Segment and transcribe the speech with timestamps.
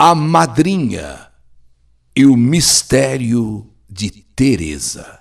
[0.00, 1.26] A Madrinha
[2.14, 5.18] e o Mistério de Teresa.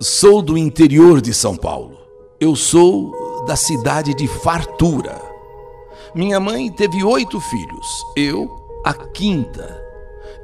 [0.00, 1.98] Sou do interior de São Paulo.
[2.38, 5.20] Eu sou da cidade de Fartura.
[6.14, 8.48] Minha mãe teve oito filhos, eu
[8.84, 9.84] a quinta.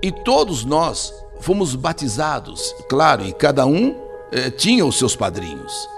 [0.02, 3.94] E todos nós fomos batizados, claro, e cada um
[4.32, 5.88] eh, tinha os seus padrinhos.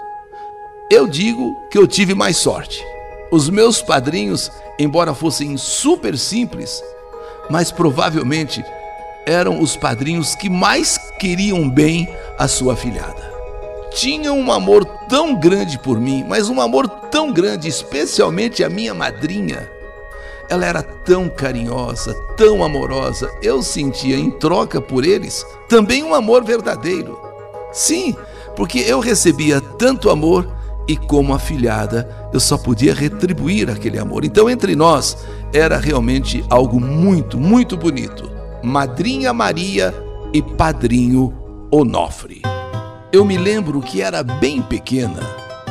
[0.91, 2.85] Eu digo que eu tive mais sorte.
[3.31, 6.83] Os meus padrinhos, embora fossem super simples,
[7.49, 8.63] mas provavelmente
[9.25, 13.35] eram os padrinhos que mais queriam bem a sua filhada.
[13.91, 18.93] Tinham um amor tão grande por mim, mas um amor tão grande, especialmente a minha
[18.93, 19.69] madrinha.
[20.49, 26.43] Ela era tão carinhosa, tão amorosa, eu sentia em troca por eles também um amor
[26.43, 27.19] verdadeiro.
[27.73, 28.15] Sim,
[28.55, 30.47] porque eu recebia tanto amor
[30.87, 34.23] e, como afilhada, eu só podia retribuir aquele amor.
[34.23, 35.17] Então, entre nós,
[35.53, 38.29] era realmente algo muito, muito bonito.
[38.63, 39.93] Madrinha Maria
[40.33, 41.33] e Padrinho
[41.71, 42.41] Onofre.
[43.11, 45.21] Eu me lembro que era bem pequena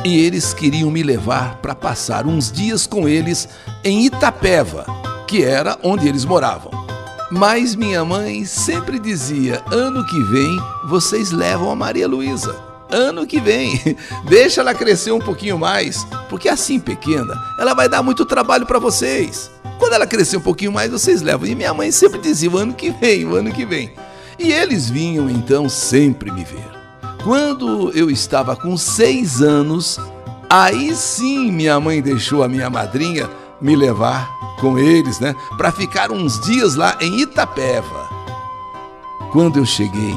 [0.03, 3.49] e eles queriam me levar para passar uns dias com eles
[3.83, 4.85] em Itapeva,
[5.27, 6.71] que era onde eles moravam.
[7.29, 12.66] Mas minha mãe sempre dizia: ano que vem vocês levam a Maria Luísa.
[12.89, 13.97] Ano que vem,
[14.29, 18.79] deixa ela crescer um pouquinho mais, porque assim pequena, ela vai dar muito trabalho para
[18.79, 19.51] vocês.
[19.77, 21.47] Quando ela crescer um pouquinho mais, vocês levam.
[21.47, 23.93] E minha mãe sempre dizia: o ano que vem, o ano que vem.
[24.39, 26.65] E eles vinham então sempre me ver.
[27.23, 29.99] Quando eu estava com seis anos,
[30.49, 33.29] aí sim minha mãe deixou a minha madrinha
[33.59, 34.29] me levar
[34.59, 38.07] com eles, né, para ficar uns dias lá em Itapeva.
[39.31, 40.15] Quando eu cheguei,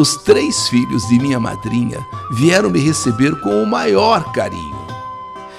[0.00, 1.98] os três filhos de minha madrinha
[2.30, 4.80] vieram me receber com o maior carinho.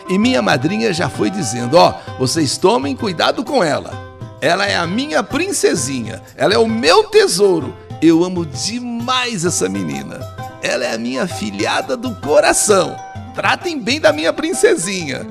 [0.09, 4.11] E minha madrinha já foi dizendo: Ó, oh, vocês tomem cuidado com ela.
[4.42, 7.75] Ela é a minha princesinha, ela é o meu tesouro.
[8.02, 10.20] Eu amo demais essa menina.
[10.64, 12.95] Ela é a minha filhada do coração.
[13.36, 15.26] Tratem bem da minha princesinha.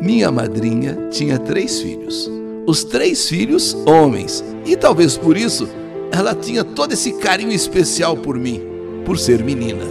[0.00, 2.30] Minha madrinha tinha três filhos.
[2.66, 4.42] Os três filhos homens.
[4.64, 5.68] E talvez por isso
[6.12, 8.62] ela tinha todo esse carinho especial por mim,
[9.04, 9.84] por ser menina.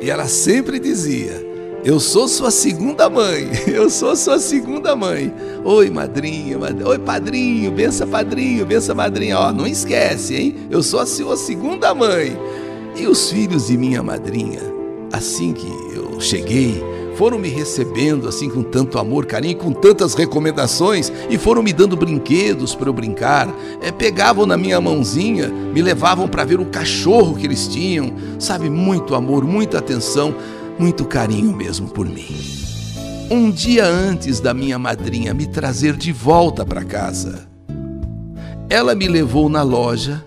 [0.00, 1.44] E ela sempre dizia:
[1.84, 5.32] Eu sou sua segunda mãe, eu sou sua segunda mãe.
[5.64, 6.80] Oi, madrinha, mad...
[6.82, 9.38] oi, padrinho, bença padrinho, bença madrinha.
[9.38, 10.54] Ó, não esquece, hein?
[10.70, 12.36] Eu sou a sua segunda mãe.
[12.96, 14.60] E os filhos de minha madrinha,
[15.12, 16.82] assim que eu cheguei,
[17.18, 21.96] foram me recebendo assim com tanto amor, carinho, com tantas recomendações e foram me dando
[21.96, 23.52] brinquedos para eu brincar.
[23.82, 28.70] É, pegavam na minha mãozinha, me levavam para ver o cachorro que eles tinham, sabe?
[28.70, 30.32] Muito amor, muita atenção,
[30.78, 32.36] muito carinho mesmo por mim.
[33.28, 37.48] Um dia antes da minha madrinha me trazer de volta para casa,
[38.70, 40.24] ela me levou na loja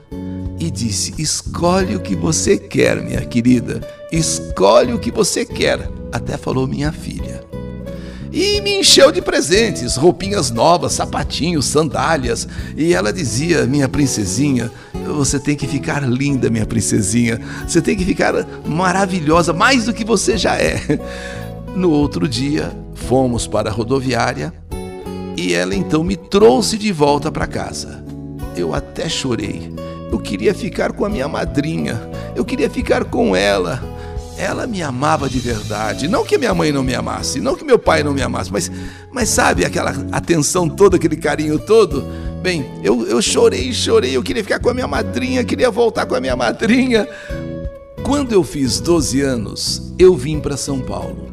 [0.59, 3.79] e disse: Escolhe o que você quer, minha querida,
[4.12, 6.01] escolhe o que você quer.
[6.12, 7.44] Até falou minha filha.
[8.32, 12.48] E me encheu de presentes, roupinhas novas, sapatinhos, sandálias.
[12.78, 14.72] E ela dizia: Minha princesinha,
[15.06, 17.40] você tem que ficar linda, minha princesinha.
[17.68, 18.34] Você tem que ficar
[18.66, 20.82] maravilhosa, mais do que você já é.
[21.76, 24.54] No outro dia, fomos para a rodoviária
[25.38, 28.04] e ela então me trouxe de volta para casa.
[28.58, 29.72] Eu até chorei
[30.12, 32.00] eu queria ficar com a minha madrinha.
[32.36, 33.82] Eu queria ficar com ela.
[34.41, 36.07] Ela me amava de verdade.
[36.07, 38.72] Não que minha mãe não me amasse, não que meu pai não me amasse, mas,
[39.12, 42.03] mas sabe aquela atenção toda, aquele carinho todo?
[42.41, 44.18] Bem, eu, eu chorei, chorei.
[44.18, 47.07] Eu queria ficar com a minha madrinha, queria voltar com a minha madrinha.
[48.02, 51.31] Quando eu fiz 12 anos, eu vim para São Paulo.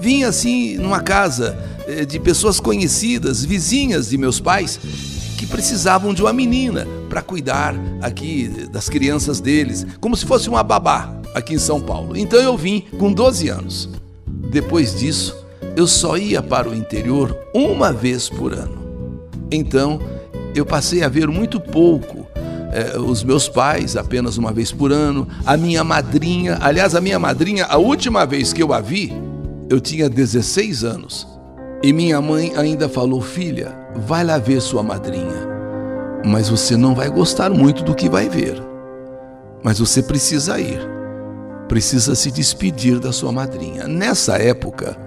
[0.00, 1.56] Vim assim numa casa
[1.86, 4.80] eh, de pessoas conhecidas, vizinhas de meus pais,
[5.38, 10.64] que precisavam de uma menina para cuidar aqui das crianças deles, como se fosse uma
[10.64, 12.16] babá aqui em São Paulo.
[12.16, 13.88] Então eu vim com 12 anos.
[14.26, 15.36] Depois disso,
[15.76, 18.78] eu só ia para o interior uma vez por ano.
[19.50, 20.00] Então
[20.54, 22.26] eu passei a ver muito pouco
[22.72, 27.18] eh, os meus pais apenas uma vez por ano, a minha madrinha, aliás, a minha
[27.18, 29.12] madrinha, a última vez que eu a vi,
[29.68, 31.26] eu tinha 16 anos.
[31.82, 35.48] E minha mãe ainda falou: Filha, vai lá ver sua madrinha.
[36.24, 38.62] Mas você não vai gostar muito do que vai ver.
[39.62, 40.99] Mas você precisa ir.
[41.70, 43.86] Precisa se despedir da sua madrinha.
[43.86, 44.98] Nessa época,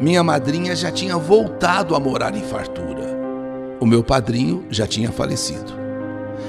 [0.00, 3.18] minha madrinha já tinha voltado a morar em fartura.
[3.80, 5.72] O meu padrinho já tinha falecido.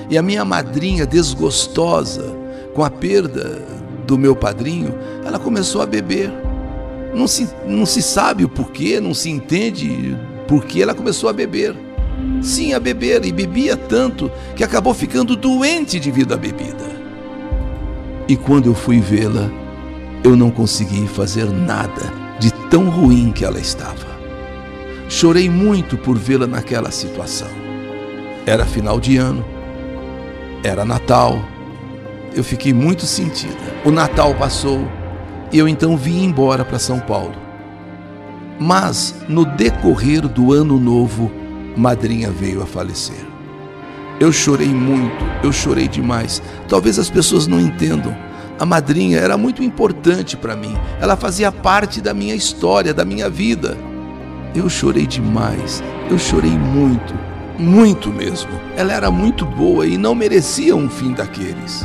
[0.08, 2.32] E a minha madrinha, desgostosa
[2.76, 3.60] com a perda
[4.06, 4.94] do meu padrinho,
[5.26, 6.32] ela começou a beber
[7.12, 10.16] não se, não se sabe o porquê, não se entende
[10.48, 11.76] por que ela começou a beber.
[12.40, 17.03] Sim, a beber, e bebia tanto que acabou ficando doente devido à bebida.
[18.34, 19.48] E quando eu fui vê-la,
[20.24, 24.08] eu não consegui fazer nada de tão ruim que ela estava.
[25.08, 27.48] Chorei muito por vê-la naquela situação.
[28.44, 29.46] Era final de ano,
[30.64, 31.46] era Natal.
[32.36, 33.54] Eu fiquei muito sentida.
[33.86, 34.84] O Natal passou
[35.52, 37.36] e eu então vim embora para São Paulo.
[38.60, 41.32] Mas no decorrer do ano novo,
[41.78, 43.33] madrinha veio a falecer.
[44.20, 46.42] Eu chorei muito, eu chorei demais.
[46.68, 48.16] Talvez as pessoas não entendam.
[48.60, 50.78] A madrinha era muito importante para mim.
[51.02, 53.78] Ela fazia parte da minha história, da minha vida.
[54.56, 55.84] Eu chorei demais.
[56.10, 57.14] Eu chorei muito,
[57.58, 58.52] muito mesmo.
[58.78, 61.84] Ela era muito boa e não merecia um fim daqueles.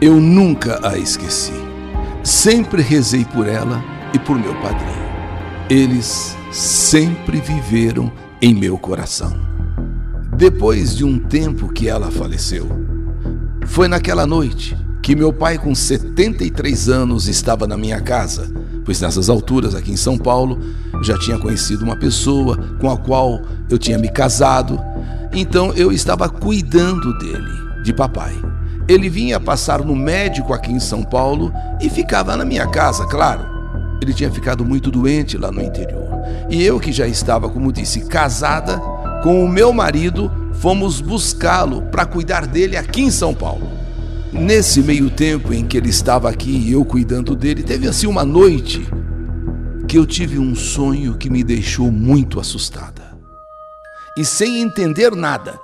[0.00, 1.52] Eu nunca a esqueci.
[2.22, 5.08] Sempre rezei por ela e por meu padrinho.
[5.70, 9.47] Eles sempre viveram em meu coração.
[10.38, 12.68] Depois de um tempo que ela faleceu,
[13.66, 18.48] foi naquela noite que meu pai, com 73 anos, estava na minha casa,
[18.84, 20.60] pois nessas alturas, aqui em São Paulo,
[21.02, 24.80] já tinha conhecido uma pessoa com a qual eu tinha me casado,
[25.32, 28.40] então eu estava cuidando dele, de papai.
[28.86, 33.44] Ele vinha passar no médico aqui em São Paulo e ficava na minha casa, claro.
[34.00, 36.06] Ele tinha ficado muito doente lá no interior.
[36.48, 38.80] E eu, que já estava, como disse, casada
[39.22, 43.68] com o meu marido, fomos buscá-lo para cuidar dele aqui em São Paulo.
[44.32, 48.24] Nesse meio tempo em que ele estava aqui e eu cuidando dele, teve assim uma
[48.24, 48.86] noite
[49.88, 53.16] que eu tive um sonho que me deixou muito assustada.
[54.16, 55.58] E sem entender nada.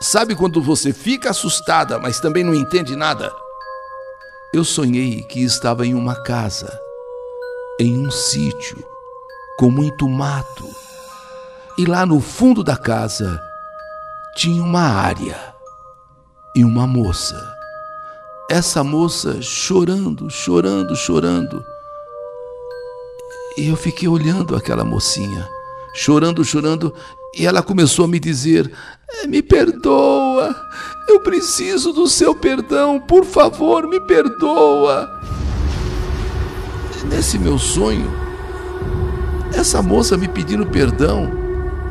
[0.00, 3.32] Sabe quando você fica assustada, mas também não entende nada?
[4.52, 6.70] Eu sonhei que estava em uma casa
[7.78, 8.84] em um sítio
[9.58, 10.79] com muito mato.
[11.78, 13.40] E lá no fundo da casa
[14.36, 15.36] tinha uma área
[16.54, 17.56] e uma moça.
[18.50, 21.64] Essa moça chorando, chorando, chorando.
[23.56, 25.48] E eu fiquei olhando aquela mocinha,
[25.94, 26.94] chorando, chorando,
[27.36, 28.72] e ela começou a me dizer:
[29.26, 30.54] Me perdoa,
[31.08, 35.20] eu preciso do seu perdão, por favor, me perdoa
[37.10, 38.10] nesse meu sonho,
[39.52, 41.39] essa moça me pedindo perdão.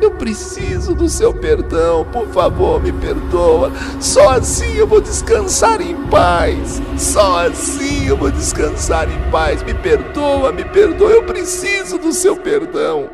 [0.00, 3.70] Eu preciso do seu perdão, por favor, me perdoa.
[4.00, 6.80] Só assim eu vou descansar em paz.
[6.96, 9.62] Só assim eu vou descansar em paz.
[9.62, 11.10] Me perdoa, me perdoa.
[11.10, 13.10] Eu preciso do seu perdão.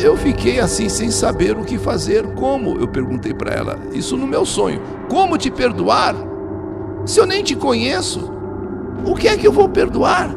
[0.00, 2.24] Eu fiquei assim sem saber o que fazer.
[2.34, 2.78] Como?
[2.78, 3.78] Eu perguntei para ela.
[3.92, 4.80] Isso no meu sonho.
[5.08, 6.14] Como te perdoar?
[7.04, 8.32] Se eu nem te conheço,
[9.04, 10.32] o que é que eu vou perdoar?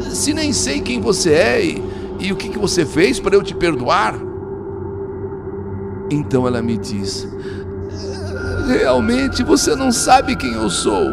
[0.00, 1.84] Se nem sei quem você é e,
[2.18, 4.31] e o que, que você fez para eu te perdoar?
[6.12, 7.26] Então ela me diz:
[8.66, 11.10] Realmente você não sabe quem eu sou.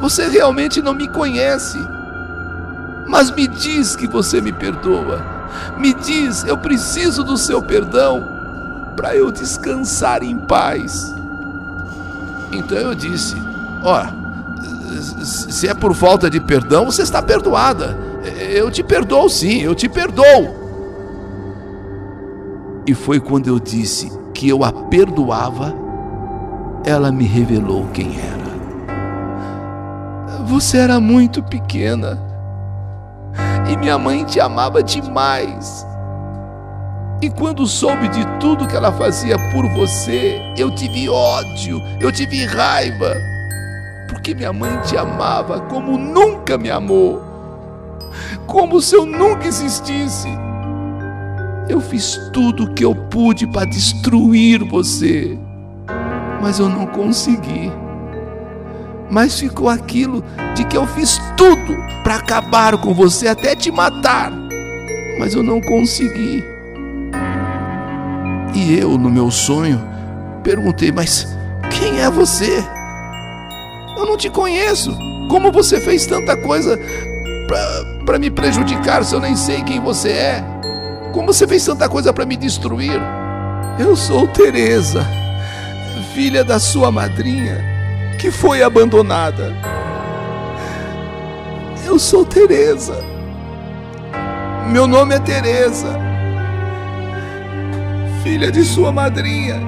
[0.00, 1.78] Você realmente não me conhece.
[3.08, 5.24] Mas me diz que você me perdoa.
[5.78, 8.26] Me diz, eu preciso do seu perdão
[8.96, 11.14] para eu descansar em paz.
[12.52, 13.34] Então eu disse:
[13.82, 17.96] Ó, oh, se é por falta de perdão, você está perdoada.
[18.50, 20.61] Eu te perdoo sim, eu te perdoo.
[22.86, 25.74] E foi quando eu disse que eu a perdoava,
[26.84, 28.42] ela me revelou quem era.
[30.46, 32.20] Você era muito pequena
[33.70, 35.86] e minha mãe te amava demais.
[37.20, 42.44] E quando soube de tudo que ela fazia por você, eu tive ódio, eu tive
[42.44, 43.14] raiva
[44.12, 47.20] porque minha mãe te amava como nunca me amou,
[48.46, 50.28] como se eu nunca existisse.
[51.68, 55.38] Eu fiz tudo o que eu pude para destruir você,
[56.40, 57.70] mas eu não consegui.
[59.10, 64.32] Mas ficou aquilo de que eu fiz tudo para acabar com você, até te matar,
[65.18, 66.42] mas eu não consegui.
[68.54, 69.80] E eu, no meu sonho,
[70.42, 71.26] perguntei: Mas
[71.70, 72.64] quem é você?
[73.96, 74.96] Eu não te conheço.
[75.30, 76.78] Como você fez tanta coisa
[78.04, 80.51] para me prejudicar se eu nem sei quem você é?
[81.12, 82.98] Como você fez tanta coisa para me destruir?
[83.78, 85.06] Eu sou Teresa,
[86.14, 87.62] filha da sua madrinha,
[88.18, 89.52] que foi abandonada.
[91.84, 92.96] Eu sou Teresa.
[94.70, 95.98] Meu nome é Teresa,
[98.22, 99.60] filha de sua madrinha,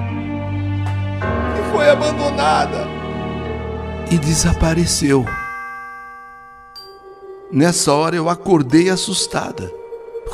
[1.55, 2.87] que foi abandonada
[4.09, 5.23] e desapareceu.
[7.51, 9.84] Nessa hora eu acordei assustada.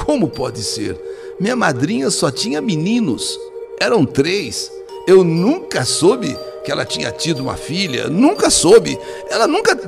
[0.06, 1.00] Como pode ser?
[1.40, 3.40] Minha madrinha só tinha meninos.
[3.80, 4.72] eram três.
[5.08, 8.98] Eu nunca soube que ela tinha tido uma filha, nunca soube.
[9.30, 9.76] Ela nunca.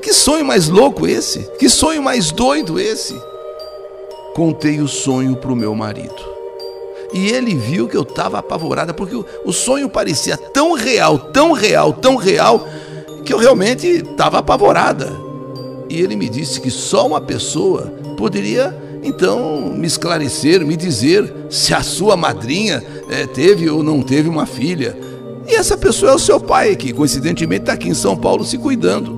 [0.00, 1.40] Que sonho mais louco esse?
[1.58, 3.14] Que sonho mais doido esse?
[4.34, 6.32] Contei o sonho para o meu marido.
[7.12, 9.14] E ele viu que eu estava apavorada, porque
[9.44, 12.66] o, sonho parecia tão real, tão real, tão real,
[13.24, 15.12] que eu realmente estava apavorada.
[15.90, 21.74] E ele me disse que só uma pessoa poderia então me esclarecer, me dizer se
[21.74, 24.96] a sua madrinha é, teve ou não teve uma filha.
[25.48, 28.56] E essa pessoa é o seu pai, que coincidentemente está aqui em São Paulo se
[28.56, 29.12] cuidando,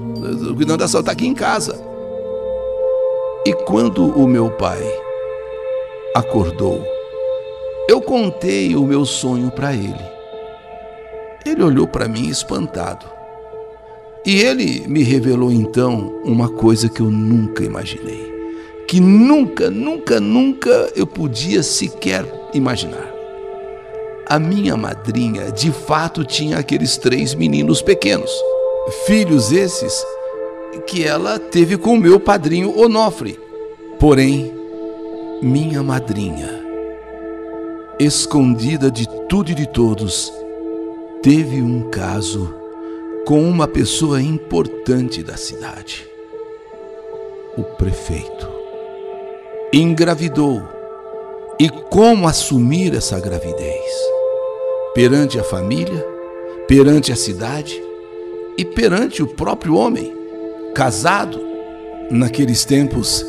[0.55, 1.79] cuidando da saúde, está aqui em casa.
[3.47, 4.83] E quando o meu pai
[6.15, 6.83] acordou,
[7.87, 10.15] eu contei o meu sonho para ele.
[11.45, 13.05] Ele olhou para mim espantado.
[14.25, 18.34] E ele me revelou então uma coisa que eu nunca imaginei,
[18.87, 23.13] que nunca, nunca, nunca eu podia sequer imaginar.
[24.27, 28.31] A minha madrinha de fato tinha aqueles três meninos pequenos,
[29.07, 30.05] filhos esses
[30.87, 33.39] que ela teve com o meu padrinho Onofre.
[33.99, 34.53] Porém,
[35.41, 36.65] minha madrinha
[37.99, 40.33] escondida de tudo e de todos,
[41.23, 42.55] teve um caso
[43.25, 46.07] com uma pessoa importante da cidade,
[47.57, 48.54] o prefeito.
[49.77, 50.63] Engravidou.
[51.59, 53.83] E como assumir essa gravidez?
[54.95, 56.07] Perante a família,
[56.69, 57.83] perante a cidade
[58.57, 60.17] e perante o próprio homem,
[60.77, 61.41] casado.
[62.09, 63.27] Naqueles tempos,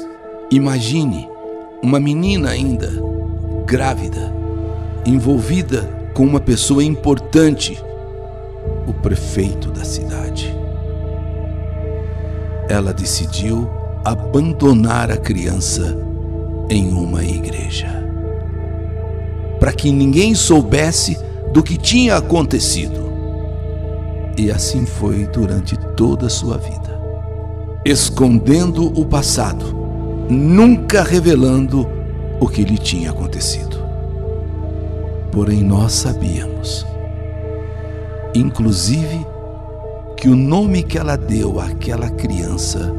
[0.52, 1.28] imagine
[1.82, 2.92] uma menina ainda
[3.66, 4.32] grávida
[5.04, 7.84] envolvida com uma pessoa importante,
[8.86, 10.56] o prefeito da cidade.
[12.70, 13.68] Ela decidiu
[14.04, 16.14] abandonar a criança
[16.70, 17.88] em uma igreja,
[19.60, 21.18] para que ninguém soubesse
[21.52, 23.06] do que tinha acontecido.
[24.38, 27.02] E assim foi durante toda a sua vida,
[27.86, 29.66] escondendo o passado,
[30.30, 31.88] nunca revelando
[32.40, 33.86] o que lhe tinha acontecido
[35.36, 36.88] porém nós sabíamos,
[38.34, 39.28] inclusive,
[40.16, 42.90] que o nome que ela deu àquela criança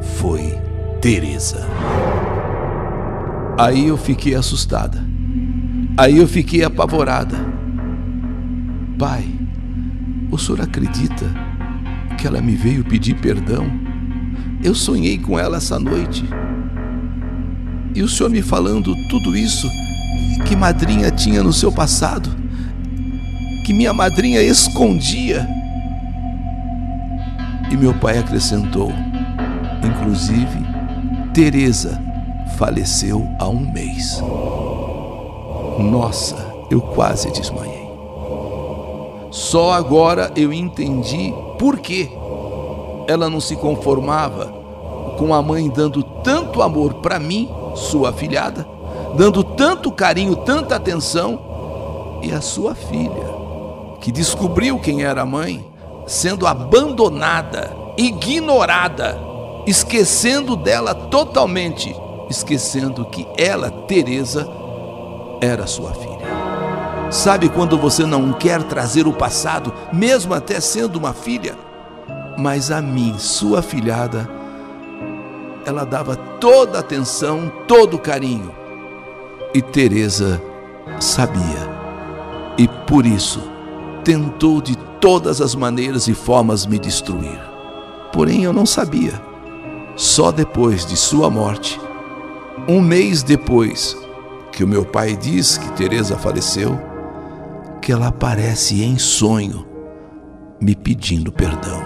[0.00, 0.56] foi
[1.00, 1.66] Teresa.
[3.60, 5.06] Aí eu fiquei assustada.
[5.94, 7.36] Aí eu fiquei apavorada.
[8.98, 9.22] Pai,
[10.30, 11.26] o senhor acredita
[12.16, 13.70] que ela me veio pedir perdão?
[14.64, 16.24] Eu sonhei com ela essa noite.
[17.94, 19.68] E o senhor me falando tudo isso
[20.46, 22.30] que madrinha tinha no seu passado,
[23.66, 25.46] que minha madrinha escondia.
[27.70, 28.90] E meu pai acrescentou:
[29.84, 30.64] inclusive,
[31.34, 32.08] Teresa
[32.60, 34.22] faleceu há um mês.
[35.78, 36.36] Nossa,
[36.70, 37.88] eu quase desmaiei.
[39.30, 42.10] Só agora eu entendi por que
[43.08, 44.52] ela não se conformava
[45.16, 48.68] com a mãe dando tanto amor para mim, sua filhada,
[49.16, 53.34] dando tanto carinho, tanta atenção, e a sua filha,
[54.02, 55.64] que descobriu quem era a mãe,
[56.06, 59.18] sendo abandonada, ignorada,
[59.66, 61.96] esquecendo dela totalmente,
[62.30, 64.48] esquecendo que ela, Teresa,
[65.40, 66.20] era sua filha.
[67.10, 71.56] Sabe quando você não quer trazer o passado, mesmo até sendo uma filha?
[72.38, 74.30] Mas a mim, sua filhada,
[75.66, 78.54] ela dava toda a atenção, todo o carinho.
[79.52, 80.40] E Teresa
[81.00, 81.68] sabia.
[82.56, 83.42] E por isso
[84.04, 87.40] tentou de todas as maneiras e formas me destruir.
[88.12, 89.20] Porém eu não sabia.
[89.96, 91.80] Só depois de sua morte,
[92.68, 93.96] um mês depois
[94.52, 96.78] que o meu pai diz que Teresa faleceu,
[97.80, 99.66] que ela aparece em sonho
[100.60, 101.82] me pedindo perdão.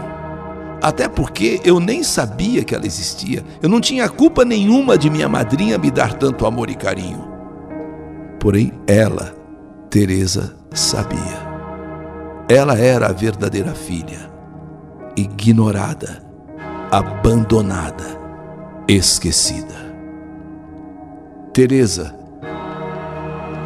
[0.82, 3.42] Até porque eu nem sabia que ela existia.
[3.62, 7.26] Eu não tinha culpa nenhuma de minha madrinha me dar tanto amor e carinho.
[8.38, 9.34] Porém, ela,
[9.88, 11.54] Teresa, sabia.
[12.48, 14.30] Ela era a verdadeira filha,
[15.16, 16.22] ignorada,
[16.90, 18.20] abandonada,
[18.86, 19.83] esquecida.
[21.54, 22.12] Teresa,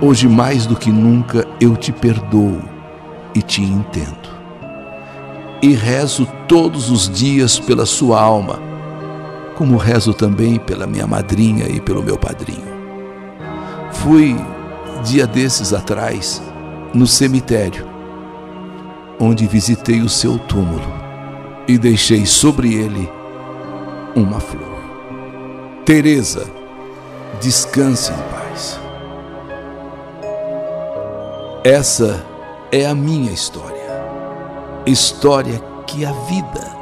[0.02, 2.60] hoje mais do que nunca eu te perdoo
[3.34, 4.28] e te entendo.
[5.62, 8.60] E rezo todos os dias pela sua alma,
[9.56, 12.68] como rezo também pela minha madrinha e pelo meu padrinho.
[13.90, 14.36] Fui
[15.02, 16.42] dia desses atrás,
[16.92, 17.88] no cemitério,
[19.18, 20.92] onde visitei o seu túmulo
[21.66, 23.10] e deixei sobre ele
[24.14, 24.76] uma flor.
[25.86, 26.57] Teresa,
[27.40, 28.80] descanse em paz.
[31.64, 32.24] Essa
[32.72, 33.76] é a minha história.
[34.86, 36.78] História que a vida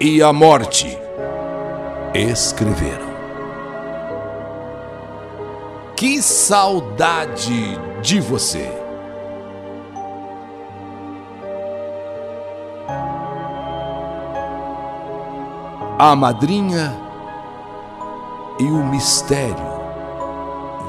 [0.00, 0.98] e a morte
[2.14, 3.12] escreveram.
[5.96, 8.68] Que saudade de você!
[15.98, 17.01] A madrinha
[18.62, 19.56] e o mistério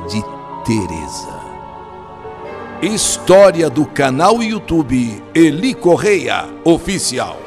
[0.08, 0.24] de
[0.64, 1.42] Teresa.
[2.84, 7.40] História do canal YouTube Eli Correia Oficial.